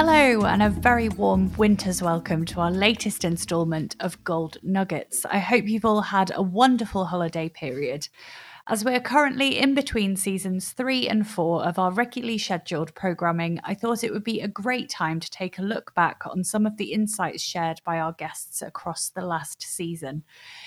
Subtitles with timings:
[0.00, 5.26] Hello, and a very warm winter's welcome to our latest instalment of Gold Nuggets.
[5.26, 8.08] I hope you've all had a wonderful holiday period.
[8.70, 13.72] As we're currently in between seasons three and four of our regularly scheduled programming, I
[13.72, 16.76] thought it would be a great time to take a look back on some of
[16.76, 20.22] the insights shared by our guests across the last season.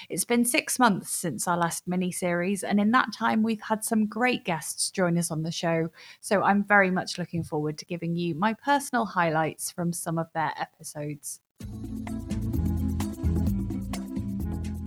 [0.10, 3.84] It's been six months since our last mini series, and in that time, we've had
[3.84, 5.92] some great guests join us on the show.
[6.22, 10.26] So I'm very much looking forward to giving you my personal highlights from some of
[10.34, 11.40] their episodes.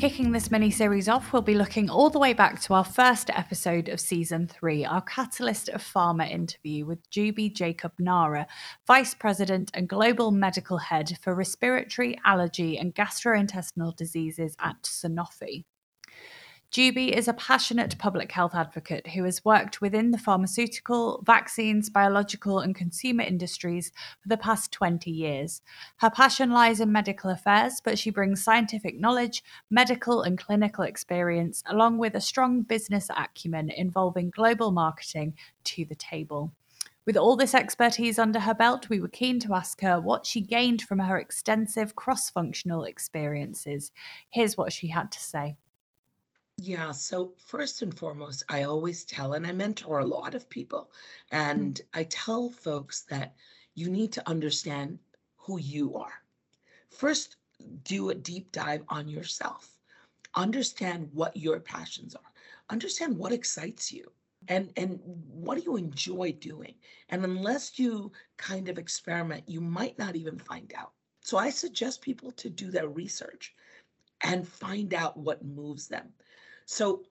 [0.04, 3.30] Kicking this mini series off, we'll be looking all the way back to our first
[3.30, 8.46] episode of season three, our Catalyst of Pharma interview with Juby Jacob Nara,
[8.86, 15.64] Vice President and Global Medical Head for Respiratory, Allergy, and Gastrointestinal Diseases at Sanofi.
[16.74, 22.58] Juby is a passionate public health advocate who has worked within the pharmaceutical, vaccines, biological,
[22.58, 25.62] and consumer industries for the past 20 years.
[25.98, 31.62] Her passion lies in medical affairs, but she brings scientific knowledge, medical and clinical experience,
[31.66, 36.50] along with a strong business acumen involving global marketing to the table.
[37.06, 40.40] With all this expertise under her belt, we were keen to ask her what she
[40.40, 43.92] gained from her extensive cross functional experiences.
[44.28, 45.56] Here's what she had to say.
[46.56, 50.90] Yeah, so first and foremost, I always tell, and I mentor a lot of people,
[51.32, 51.36] Mm.
[51.38, 53.34] and I tell folks that
[53.74, 54.98] you need to understand
[55.36, 56.22] who you are.
[56.90, 57.36] First,
[57.84, 59.78] do a deep dive on yourself.
[60.34, 62.32] Understand what your passions are.
[62.70, 64.12] Understand what excites you
[64.48, 66.74] and and what do you enjoy doing.
[67.08, 70.92] And unless you kind of experiment, you might not even find out.
[71.22, 73.54] So I suggest people to do their research
[74.22, 76.14] and find out what moves them.
[76.66, 77.04] So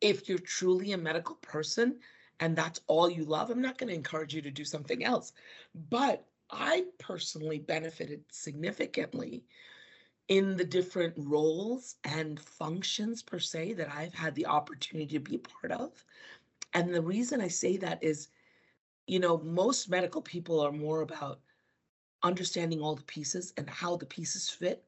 [0.00, 1.98] if you're truly a medical person
[2.40, 5.32] and that's all you love, I'm not going to encourage you to do something else.
[5.90, 9.44] But I personally benefited significantly
[10.28, 15.36] in the different roles and functions per se that I've had the opportunity to be
[15.36, 16.04] a part of.
[16.72, 18.28] And the reason I say that is,
[19.06, 21.40] you know, most medical people are more about
[22.22, 24.84] understanding all the pieces and how the pieces fit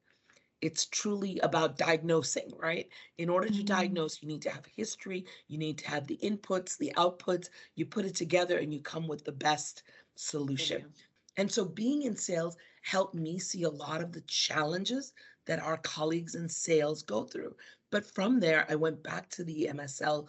[0.61, 2.89] it's truly about diagnosing, right?
[3.19, 3.67] In order to Mm.
[3.67, 7.87] diagnose, you need to have history, you need to have the inputs, the outputs, you
[7.87, 9.83] put it together and you come with the best
[10.15, 10.94] solution.
[11.37, 15.12] And so being in sales helped me see a lot of the challenges
[15.47, 17.56] that our colleagues in sales go through.
[17.91, 20.28] But from there, I went back to the MSL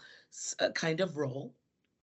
[0.60, 1.56] uh, kind of role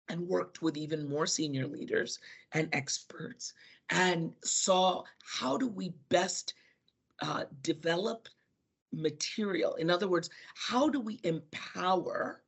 [0.08, 2.18] and worked with even more senior leaders
[2.52, 3.54] and experts
[3.90, 6.54] and saw how do we best
[7.22, 8.28] uh, develop
[8.92, 9.74] material.
[9.74, 12.42] In other words, how do we empower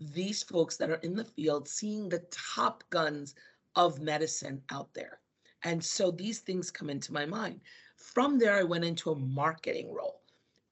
[0.00, 3.34] these folks that are in the field seeing the top guns
[3.76, 5.20] of medicine out there?
[5.64, 7.60] And so these things come into my mind.
[7.96, 10.22] From there, I went into a marketing role.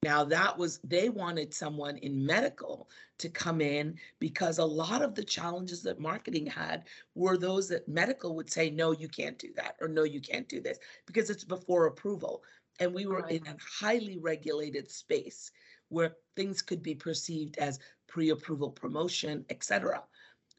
[0.03, 5.13] Now, that was, they wanted someone in medical to come in because a lot of
[5.13, 9.53] the challenges that marketing had were those that medical would say, no, you can't do
[9.55, 12.43] that, or no, you can't do this, because it's before approval
[12.81, 15.51] and we were in a highly regulated space
[15.89, 20.03] where things could be perceived as pre-approval promotion, etc.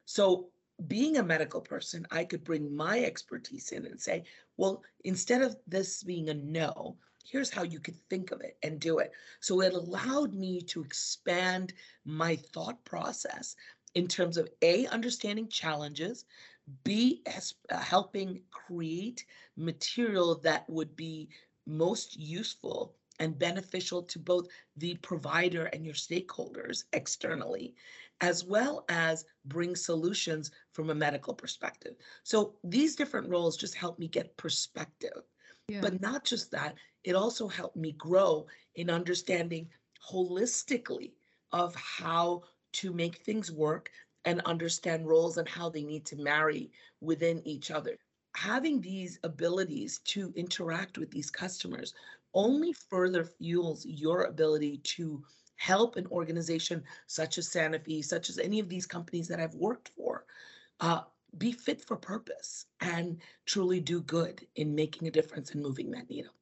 [0.05, 0.49] So
[0.87, 4.25] being a medical person, I could bring my expertise in and say,
[4.57, 6.97] well, instead of this being a no,
[7.29, 9.11] here's how you could think of it and do it.
[9.41, 11.73] So it allowed me to expand
[12.05, 13.57] my thought process
[13.97, 16.25] in terms of A, understanding challenges,
[16.85, 19.25] B, as, uh, helping create
[19.57, 21.29] material that would be
[21.67, 27.75] most useful and beneficial to both the provider and your stakeholders externally,
[28.21, 31.95] as well as bring solutions from a medical perspective.
[32.25, 35.23] So these different roles just help me get perspective.
[35.69, 35.81] Yeah.
[35.81, 36.75] But not just that,
[37.05, 39.69] it also helped me grow in understanding
[40.11, 41.13] holistically
[41.53, 43.91] of how to make things work
[44.25, 46.71] and understand roles and how they need to marry
[47.01, 47.99] within each other
[48.35, 51.95] having these abilities to interact with these customers
[52.35, 55.23] only further fuels your ability to
[55.57, 59.91] help an organization such as Sanofi, such as any of these companies that I've worked
[59.91, 60.25] for,
[60.81, 61.03] uh,
[61.39, 66.11] be fit for purpose and truly do good in making a difference and moving that
[66.11, 66.33] needle.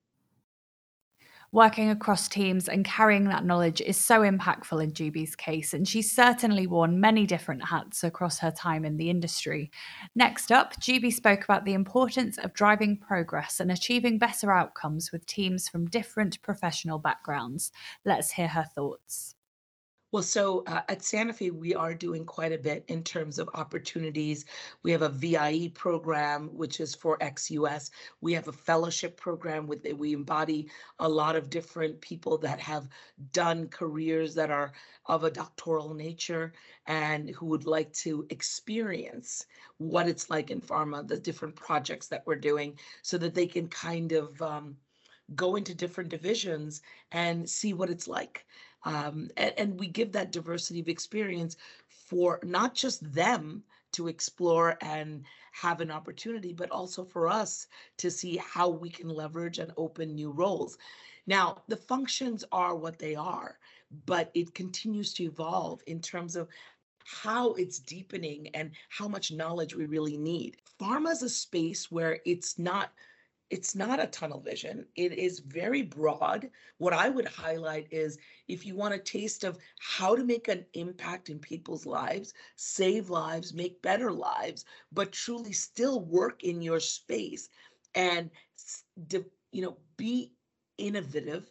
[1.52, 6.14] Working across teams and carrying that knowledge is so impactful in Juby's case, and she's
[6.14, 9.73] certainly worn many different hats across her time in the industry.
[10.14, 15.26] Next up, Juby spoke about the importance of driving progress and achieving better outcomes with
[15.26, 17.73] teams from different professional backgrounds.
[18.05, 19.35] Let's hear her thoughts.
[20.12, 24.45] Well, so uh, at Sanofi, we are doing quite a bit in terms of opportunities.
[24.83, 27.93] We have a VIE program, which is for ex-US.
[28.21, 30.69] We have a fellowship program with we embody
[30.99, 32.89] a lot of different people that have
[33.33, 34.73] done careers that are
[35.07, 36.55] of a doctoral nature
[36.87, 39.47] and who would like to experience
[39.79, 43.69] what it's like in pharma, the different projects that we're doing, so that they can
[43.69, 44.77] kind of um,
[45.37, 46.83] go into different divisions
[47.13, 48.45] and see what it's like.
[48.85, 51.56] Um, and, and we give that diversity of experience
[51.88, 53.62] for not just them
[53.93, 57.67] to explore and have an opportunity, but also for us
[57.99, 60.79] to see how we can leverage and open new roles.
[61.27, 63.59] Now, the functions are what they are,
[64.06, 66.49] but it continues to evolve in terms of
[67.05, 70.56] how it's deepening and how much knowledge we really need.
[70.81, 72.93] Pharma is a space where it's not
[73.50, 74.87] it's not a tunnel vision.
[74.97, 76.49] It is very broad.
[76.79, 78.19] What I would highlight is
[78.49, 83.11] if you want a taste of how to make an impact in people's lives, save
[83.11, 87.49] lives, make better lives, but truly still work in your space
[87.94, 88.31] and
[89.53, 90.32] you know be
[90.79, 91.50] innovative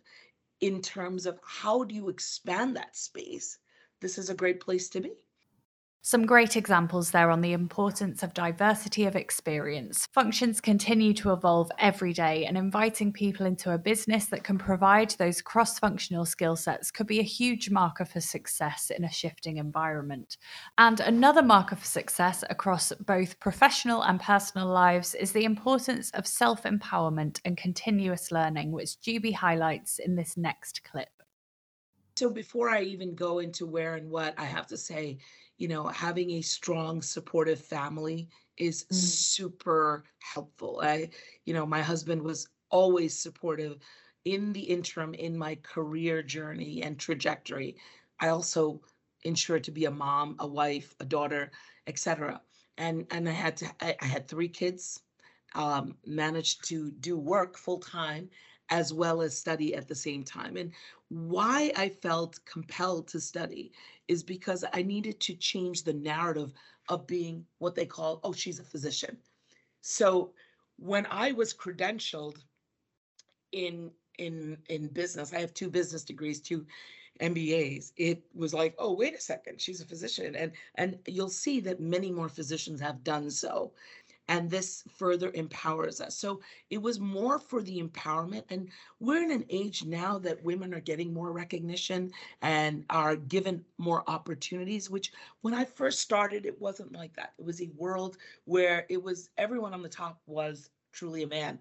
[0.62, 3.58] in terms of how do you expand that space,
[4.02, 5.12] this is a great place to be.
[6.02, 10.08] Some great examples there on the importance of diversity of experience.
[10.14, 15.12] Functions continue to evolve every day, and inviting people into a business that can provide
[15.12, 19.58] those cross functional skill sets could be a huge marker for success in a shifting
[19.58, 20.38] environment.
[20.78, 26.26] And another marker for success across both professional and personal lives is the importance of
[26.26, 31.10] self empowerment and continuous learning, which Juby highlights in this next clip.
[32.16, 35.20] So, before I even go into where and what, I have to say,
[35.60, 38.96] you know, having a strong, supportive family is mm.
[38.96, 40.80] super helpful.
[40.82, 41.10] I,
[41.46, 43.78] you know, my husband was always supportive
[44.26, 47.76] in the interim in my career journey and trajectory.
[48.22, 48.82] I also
[49.24, 51.52] ensured to be a mom, a wife, a daughter,
[51.88, 52.42] etc.
[52.78, 55.02] And and I had to I, I had three kids,
[55.56, 58.30] um, managed to do work full time
[58.70, 60.58] as well as study at the same time.
[60.58, 60.72] And
[61.10, 63.72] why I felt compelled to study
[64.08, 66.54] is because I needed to change the narrative
[66.88, 69.18] of being what they call, oh, she's a physician.
[69.82, 70.34] So
[70.78, 72.38] when I was credentialed
[73.52, 76.66] in in in business, I have two business degrees, two
[77.22, 77.92] MBAs.
[77.98, 81.80] It was like, oh, wait a second, she's a physician, and and you'll see that
[81.80, 83.74] many more physicians have done so
[84.30, 86.16] and this further empowers us.
[86.16, 86.40] So
[86.70, 88.44] it was more for the empowerment.
[88.52, 92.12] And we're in an age now that women are getting more recognition
[92.44, 95.12] and are given more opportunities, which
[95.42, 97.34] when I first started, it wasn't like that.
[97.40, 101.58] It was a world where it was everyone on the top was truly a man.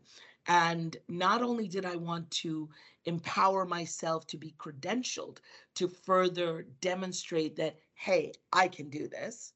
[0.47, 2.69] And not only did I want to
[3.07, 5.39] empower myself to be credentialed
[5.77, 9.55] to further demonstrate that, hey, I can do this,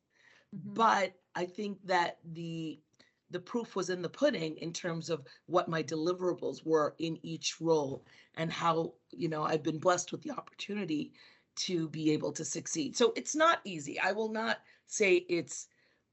[0.55, 0.73] mm-hmm.
[0.73, 2.79] but I think that the
[3.33, 7.61] the proof was in the pudding in terms of what my deliverables were in each
[7.61, 8.05] role
[8.37, 11.13] and how you know i've been blessed with the opportunity
[11.55, 12.97] to be able to succeed.
[12.97, 13.99] So it's not easy.
[14.01, 15.69] I will not say it's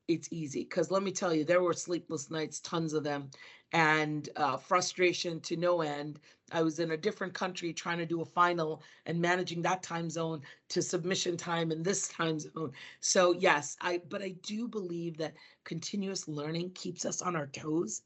[0.08, 3.30] it's easy because let me tell you there were sleepless nights tons of them
[3.74, 6.20] and uh, frustration to no end.
[6.52, 10.10] I was in a different country trying to do a final and managing that time
[10.10, 12.72] zone to submission time in this time zone.
[13.02, 18.02] So yes, I but I do believe that continuous learning keeps us on our toes,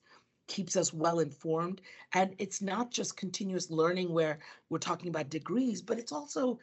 [0.47, 1.81] keeps us well informed,
[2.13, 6.59] and it's not just continuous learning where we're talking about degrees, but it's also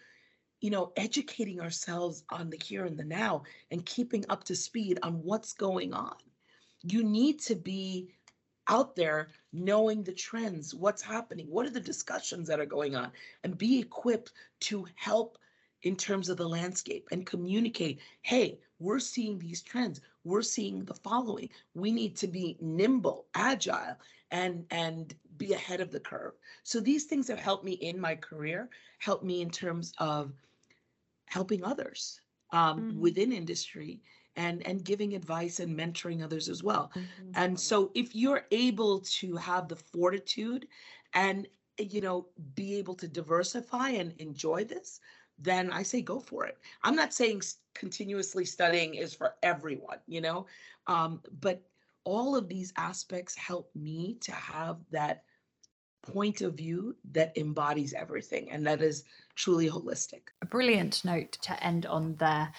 [0.61, 4.99] you know, educating ourselves on the here and the now and keeping up to speed
[5.03, 6.17] on what's going on.
[6.83, 8.11] You need to be
[8.71, 13.11] out there knowing the trends, what's happening, what are the discussions that are going on,
[13.45, 15.37] and be equipped to help
[15.83, 20.95] in terms of the landscape and communicate hey, we're seeing these trends, we're seeing the
[20.95, 21.51] following.
[21.75, 23.97] We need to be nimble, agile,
[24.31, 26.35] and and be ahead of the curve.
[26.63, 30.33] So these things have helped me in my career, helped me in terms of
[31.27, 32.21] helping others
[32.53, 33.01] um, mm-hmm.
[33.01, 34.01] within industry
[34.37, 36.91] and and giving advice and mentoring others as well.
[36.95, 37.31] Mm-hmm.
[37.35, 40.67] and so if you're able to have the fortitude
[41.15, 41.47] and
[41.79, 45.01] you know be able to diversify and enjoy this
[45.39, 46.59] then i say go for it.
[46.83, 47.43] I'm not saying
[47.75, 50.47] continuously studying is for everyone you know?
[50.87, 51.63] Um, but
[52.05, 55.23] all of these aspects help me to have that
[56.03, 60.23] point of view that embodies everything and that is truly holistic.
[60.43, 62.51] A brilliant note to end on there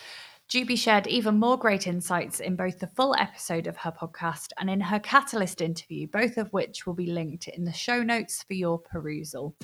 [0.51, 4.69] Juby shared even more great insights in both the full episode of her podcast and
[4.69, 8.53] in her Catalyst interview, both of which will be linked in the show notes for
[8.53, 9.55] your perusal.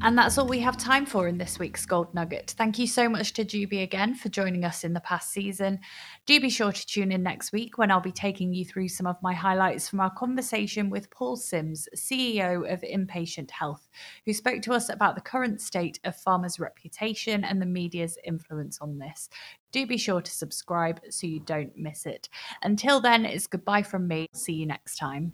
[0.00, 2.54] And that's all we have time for in this week's Gold Nugget.
[2.56, 5.80] Thank you so much to Juby again for joining us in the past season.
[6.24, 9.08] Do be sure to tune in next week when I'll be taking you through some
[9.08, 13.88] of my highlights from our conversation with Paul Simms, CEO of Impatient Health,
[14.24, 18.78] who spoke to us about the current state of pharma's reputation and the media's influence
[18.80, 19.28] on this.
[19.72, 22.28] Do be sure to subscribe so you don't miss it.
[22.62, 24.28] Until then, it's goodbye from me.
[24.32, 25.32] See you next time.